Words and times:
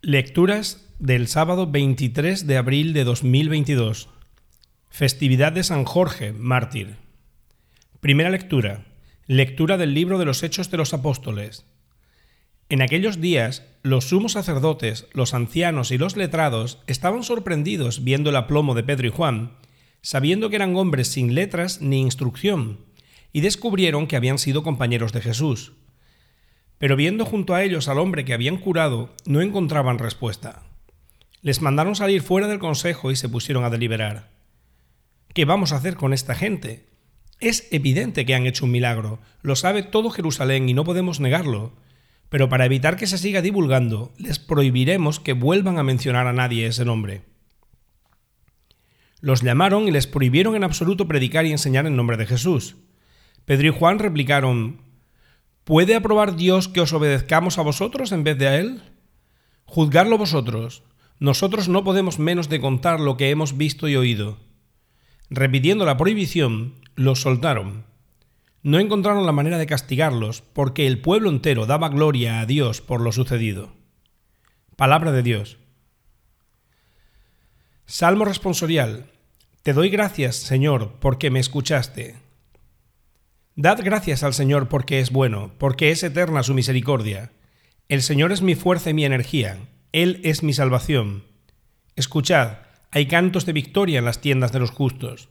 Lecturas 0.00 0.86
del 1.00 1.26
sábado 1.26 1.66
23 1.66 2.46
de 2.46 2.56
abril 2.56 2.92
de 2.92 3.02
2022. 3.02 4.08
Festividad 4.88 5.50
de 5.50 5.64
San 5.64 5.84
Jorge, 5.84 6.32
mártir. 6.32 6.98
Primera 7.98 8.30
lectura. 8.30 8.86
Lectura 9.26 9.76
del 9.76 9.94
libro 9.94 10.20
de 10.20 10.24
los 10.24 10.44
Hechos 10.44 10.70
de 10.70 10.76
los 10.76 10.94
Apóstoles. 10.94 11.66
En 12.68 12.80
aquellos 12.80 13.20
días, 13.20 13.66
los 13.82 14.04
sumos 14.10 14.32
sacerdotes, 14.32 15.08
los 15.14 15.34
ancianos 15.34 15.90
y 15.90 15.98
los 15.98 16.16
letrados 16.16 16.78
estaban 16.86 17.24
sorprendidos 17.24 18.04
viendo 18.04 18.30
el 18.30 18.36
aplomo 18.36 18.76
de 18.76 18.84
Pedro 18.84 19.08
y 19.08 19.10
Juan, 19.10 19.56
sabiendo 20.00 20.48
que 20.48 20.56
eran 20.56 20.76
hombres 20.76 21.08
sin 21.08 21.34
letras 21.34 21.80
ni 21.80 22.00
instrucción, 22.00 22.84
y 23.32 23.40
descubrieron 23.40 24.06
que 24.06 24.14
habían 24.14 24.38
sido 24.38 24.62
compañeros 24.62 25.12
de 25.12 25.22
Jesús. 25.22 25.72
Pero 26.78 26.96
viendo 26.96 27.24
junto 27.24 27.54
a 27.54 27.62
ellos 27.62 27.88
al 27.88 27.98
hombre 27.98 28.24
que 28.24 28.34
habían 28.34 28.56
curado, 28.56 29.14
no 29.26 29.40
encontraban 29.40 29.98
respuesta. 29.98 30.62
Les 31.42 31.60
mandaron 31.60 31.94
salir 31.94 32.22
fuera 32.22 32.48
del 32.48 32.58
consejo 32.58 33.10
y 33.10 33.16
se 33.16 33.28
pusieron 33.28 33.64
a 33.64 33.70
deliberar. 33.70 34.30
¿Qué 35.34 35.44
vamos 35.44 35.72
a 35.72 35.76
hacer 35.76 35.96
con 35.96 36.12
esta 36.12 36.34
gente? 36.34 36.88
Es 37.40 37.68
evidente 37.70 38.26
que 38.26 38.34
han 38.34 38.46
hecho 38.46 38.64
un 38.64 38.72
milagro, 38.72 39.20
lo 39.42 39.54
sabe 39.54 39.82
todo 39.82 40.10
Jerusalén 40.10 40.68
y 40.68 40.74
no 40.74 40.84
podemos 40.84 41.20
negarlo. 41.20 41.76
Pero 42.28 42.48
para 42.48 42.66
evitar 42.66 42.96
que 42.96 43.06
se 43.06 43.18
siga 43.18 43.40
divulgando, 43.40 44.12
les 44.18 44.38
prohibiremos 44.38 45.20
que 45.20 45.32
vuelvan 45.32 45.78
a 45.78 45.82
mencionar 45.82 46.26
a 46.26 46.32
nadie 46.32 46.66
ese 46.66 46.84
nombre. 46.84 47.22
Los 49.20 49.42
llamaron 49.42 49.88
y 49.88 49.90
les 49.90 50.06
prohibieron 50.06 50.54
en 50.54 50.64
absoluto 50.64 51.08
predicar 51.08 51.46
y 51.46 51.52
enseñar 51.52 51.86
en 51.86 51.96
nombre 51.96 52.16
de 52.16 52.26
Jesús. 52.26 52.76
Pedro 53.44 53.68
y 53.68 53.70
Juan 53.70 53.98
replicaron, 53.98 54.82
¿Puede 55.68 55.94
aprobar 55.94 56.34
Dios 56.34 56.66
que 56.66 56.80
os 56.80 56.94
obedezcamos 56.94 57.58
a 57.58 57.62
vosotros 57.62 58.10
en 58.12 58.24
vez 58.24 58.38
de 58.38 58.48
a 58.48 58.56
Él? 58.56 58.80
Juzgarlo 59.66 60.16
vosotros. 60.16 60.82
Nosotros 61.18 61.68
no 61.68 61.84
podemos 61.84 62.18
menos 62.18 62.48
de 62.48 62.58
contar 62.58 63.00
lo 63.00 63.18
que 63.18 63.28
hemos 63.28 63.58
visto 63.58 63.86
y 63.86 63.94
oído. 63.94 64.38
Repitiendo 65.28 65.84
la 65.84 65.98
prohibición, 65.98 66.76
los 66.94 67.20
soltaron. 67.20 67.84
No 68.62 68.78
encontraron 68.78 69.26
la 69.26 69.32
manera 69.32 69.58
de 69.58 69.66
castigarlos, 69.66 70.40
porque 70.40 70.86
el 70.86 71.02
pueblo 71.02 71.28
entero 71.28 71.66
daba 71.66 71.90
gloria 71.90 72.40
a 72.40 72.46
Dios 72.46 72.80
por 72.80 73.02
lo 73.02 73.12
sucedido. 73.12 73.74
Palabra 74.74 75.12
de 75.12 75.22
Dios. 75.22 75.58
Salmo 77.84 78.24
responsorial. 78.24 79.10
Te 79.62 79.74
doy 79.74 79.90
gracias, 79.90 80.36
Señor, 80.36 80.94
porque 80.98 81.30
me 81.30 81.40
escuchaste. 81.40 82.26
Dad 83.60 83.80
gracias 83.82 84.22
al 84.22 84.34
Señor 84.34 84.68
porque 84.68 85.00
es 85.00 85.10
bueno, 85.10 85.50
porque 85.58 85.90
es 85.90 86.04
eterna 86.04 86.44
su 86.44 86.54
misericordia. 86.54 87.32
El 87.88 88.02
Señor 88.02 88.30
es 88.30 88.40
mi 88.40 88.54
fuerza 88.54 88.90
y 88.90 88.94
mi 88.94 89.04
energía, 89.04 89.58
Él 89.90 90.20
es 90.22 90.44
mi 90.44 90.52
salvación. 90.52 91.24
Escuchad, 91.96 92.58
hay 92.92 93.06
cantos 93.06 93.46
de 93.46 93.52
victoria 93.52 93.98
en 93.98 94.04
las 94.04 94.20
tiendas 94.20 94.52
de 94.52 94.60
los 94.60 94.70
justos. 94.70 95.28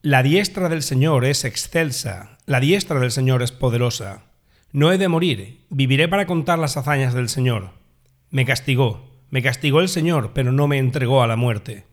La 0.00 0.22
diestra 0.22 0.70
del 0.70 0.82
Señor 0.82 1.26
es 1.26 1.44
excelsa, 1.44 2.38
la 2.46 2.60
diestra 2.60 2.98
del 2.98 3.10
Señor 3.10 3.42
es 3.42 3.52
poderosa. 3.52 4.22
No 4.72 4.90
he 4.90 4.96
de 4.96 5.08
morir, 5.08 5.66
viviré 5.68 6.08
para 6.08 6.26
contar 6.26 6.58
las 6.58 6.78
hazañas 6.78 7.12
del 7.12 7.28
Señor. 7.28 7.72
Me 8.30 8.46
castigó, 8.46 9.20
me 9.28 9.42
castigó 9.42 9.80
el 9.80 9.90
Señor, 9.90 10.30
pero 10.32 10.50
no 10.50 10.66
me 10.66 10.78
entregó 10.78 11.22
a 11.22 11.26
la 11.26 11.36
muerte. 11.36 11.84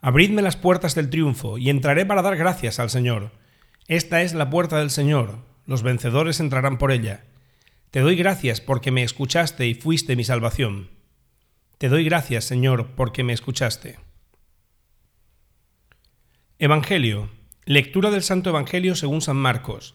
Abridme 0.00 0.42
las 0.42 0.56
puertas 0.56 0.94
del 0.94 1.10
triunfo, 1.10 1.58
y 1.58 1.70
entraré 1.70 2.06
para 2.06 2.22
dar 2.22 2.36
gracias 2.36 2.78
al 2.78 2.88
Señor 2.88 3.32
esta 3.88 4.22
es 4.22 4.34
la 4.34 4.50
puerta 4.50 4.78
del 4.78 4.90
Señor, 4.90 5.38
los 5.66 5.82
vencedores 5.82 6.40
entrarán 6.40 6.78
por 6.78 6.92
ella. 6.92 7.24
Te 7.90 8.00
doy 8.00 8.16
gracias 8.16 8.60
porque 8.60 8.90
me 8.90 9.02
escuchaste 9.02 9.66
y 9.66 9.74
fuiste 9.74 10.14
mi 10.14 10.24
salvación. 10.24 10.90
Te 11.78 11.88
doy 11.88 12.04
gracias, 12.04 12.44
Señor, 12.44 12.88
porque 12.94 13.24
me 13.24 13.32
escuchaste. 13.32 13.98
Evangelio. 16.58 17.30
Lectura 17.64 18.10
del 18.10 18.22
Santo 18.22 18.50
Evangelio 18.50 18.94
según 18.94 19.20
San 19.20 19.36
Marcos. 19.36 19.94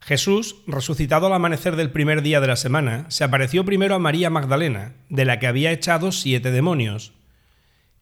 Jesús, 0.00 0.56
resucitado 0.66 1.26
al 1.26 1.34
amanecer 1.34 1.76
del 1.76 1.90
primer 1.90 2.22
día 2.22 2.40
de 2.40 2.46
la 2.46 2.56
semana, 2.56 3.06
se 3.08 3.24
apareció 3.24 3.64
primero 3.64 3.94
a 3.94 3.98
María 3.98 4.30
Magdalena, 4.30 4.94
de 5.08 5.24
la 5.24 5.38
que 5.38 5.46
había 5.46 5.70
echado 5.70 6.12
siete 6.12 6.50
demonios. 6.50 7.12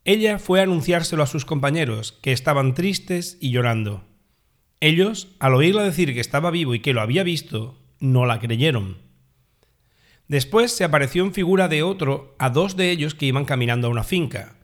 Ella 0.05 0.39
fue 0.39 0.61
a 0.61 0.63
anunciárselo 0.63 1.23
a 1.23 1.27
sus 1.27 1.45
compañeros, 1.45 2.19
que 2.23 2.33
estaban 2.33 2.75
tristes 2.75 3.39
y 3.41 3.51
llorando. 3.51 4.10
Ellos, 4.81 5.29
al 5.39 5.55
oírla 5.55 5.83
decir 5.83 6.15
que 6.15 6.21
estaba 6.21 6.51
vivo 6.51 6.75
y 6.75 6.81
que 6.81 6.95
lo 6.95 7.03
había 7.03 7.23
visto, 7.23 7.79
no 7.99 8.25
la 8.25 8.41
creyeron. 8.41 8.97
Después 10.27 10.73
se 10.75 10.85
apareció 10.85 11.23
en 11.23 11.35
figura 11.35 11.69
de 11.69 11.83
otro 11.83 12.35
a 12.39 12.49
dos 12.49 12.77
de 12.77 12.91
ellos 12.91 13.15
que 13.15 13.27
iban 13.27 13.45
caminando 13.45 13.89
a 13.89 13.91
una 13.91 14.05
finca. 14.05 14.55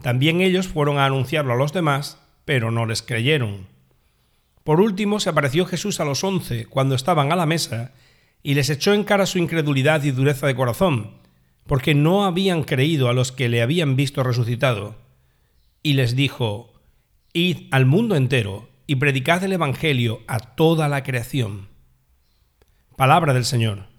También 0.00 0.40
ellos 0.40 0.68
fueron 0.68 0.98
a 0.98 1.06
anunciarlo 1.06 1.54
a 1.54 1.56
los 1.56 1.72
demás, 1.72 2.18
pero 2.44 2.70
no 2.70 2.86
les 2.86 3.02
creyeron. 3.02 3.66
Por 4.62 4.80
último 4.80 5.18
se 5.18 5.30
apareció 5.30 5.66
Jesús 5.66 5.98
a 5.98 6.04
los 6.04 6.22
once 6.22 6.66
cuando 6.66 6.94
estaban 6.94 7.32
a 7.32 7.36
la 7.36 7.46
mesa 7.46 7.92
y 8.42 8.54
les 8.54 8.70
echó 8.70 8.92
en 8.92 9.02
cara 9.02 9.26
su 9.26 9.38
incredulidad 9.38 10.04
y 10.04 10.10
dureza 10.10 10.46
de 10.46 10.54
corazón, 10.54 11.12
porque 11.66 11.94
no 11.94 12.24
habían 12.24 12.62
creído 12.62 13.08
a 13.08 13.14
los 13.14 13.32
que 13.32 13.48
le 13.48 13.62
habían 13.62 13.96
visto 13.96 14.22
resucitado. 14.22 14.96
Y 15.82 15.94
les 15.94 16.14
dijo, 16.14 16.74
Id 17.32 17.68
al 17.72 17.86
mundo 17.86 18.14
entero 18.14 18.68
y 18.86 18.96
predicad 18.96 19.42
el 19.44 19.52
Evangelio 19.52 20.20
a 20.26 20.38
toda 20.38 20.88
la 20.88 21.02
creación. 21.02 21.68
Palabra 22.96 23.34
del 23.34 23.44
Señor. 23.44 23.93